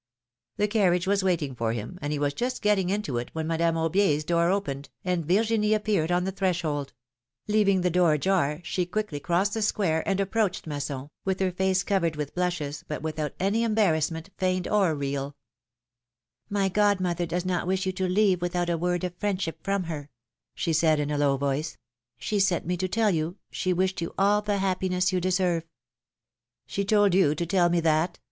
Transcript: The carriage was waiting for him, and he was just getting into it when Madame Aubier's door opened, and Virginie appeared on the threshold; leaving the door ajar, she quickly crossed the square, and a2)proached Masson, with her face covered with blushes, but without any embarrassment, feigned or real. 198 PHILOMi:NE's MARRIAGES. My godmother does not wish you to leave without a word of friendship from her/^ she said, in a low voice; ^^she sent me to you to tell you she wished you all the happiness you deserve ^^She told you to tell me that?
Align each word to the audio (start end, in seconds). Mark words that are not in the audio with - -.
The 0.57 0.67
carriage 0.67 1.05
was 1.05 1.23
waiting 1.23 1.53
for 1.53 1.73
him, 1.73 1.99
and 2.01 2.11
he 2.11 2.17
was 2.17 2.33
just 2.33 2.63
getting 2.63 2.89
into 2.89 3.19
it 3.19 3.29
when 3.33 3.45
Madame 3.45 3.77
Aubier's 3.77 4.23
door 4.23 4.49
opened, 4.49 4.89
and 5.05 5.23
Virginie 5.27 5.75
appeared 5.75 6.11
on 6.11 6.23
the 6.23 6.31
threshold; 6.31 6.91
leaving 7.47 7.81
the 7.81 7.91
door 7.91 8.13
ajar, 8.13 8.61
she 8.63 8.87
quickly 8.87 9.19
crossed 9.19 9.53
the 9.53 9.61
square, 9.61 10.01
and 10.09 10.19
a2)proached 10.19 10.65
Masson, 10.65 11.11
with 11.23 11.39
her 11.39 11.51
face 11.51 11.83
covered 11.83 12.15
with 12.15 12.33
blushes, 12.33 12.83
but 12.87 13.03
without 13.03 13.33
any 13.39 13.61
embarrassment, 13.61 14.31
feigned 14.39 14.67
or 14.67 14.95
real. 14.95 15.35
198 16.49 16.49
PHILOMi:NE's 16.49 16.49
MARRIAGES. 16.49 16.49
My 16.49 16.69
godmother 16.73 17.25
does 17.27 17.45
not 17.45 17.67
wish 17.67 17.85
you 17.85 17.91
to 17.91 18.09
leave 18.09 18.41
without 18.41 18.71
a 18.71 18.79
word 18.79 19.03
of 19.03 19.13
friendship 19.17 19.59
from 19.63 19.83
her/^ 19.83 20.07
she 20.55 20.73
said, 20.73 20.99
in 20.99 21.11
a 21.11 21.19
low 21.19 21.37
voice; 21.37 21.77
^^she 22.19 22.41
sent 22.41 22.65
me 22.65 22.75
to 22.77 22.85
you 22.85 22.87
to 22.87 22.91
tell 22.91 23.11
you 23.11 23.37
she 23.51 23.71
wished 23.71 24.01
you 24.01 24.15
all 24.17 24.41
the 24.41 24.57
happiness 24.57 25.13
you 25.13 25.21
deserve 25.21 25.63
^^She 26.67 26.87
told 26.87 27.13
you 27.13 27.35
to 27.35 27.45
tell 27.45 27.69
me 27.69 27.79
that? 27.81 28.17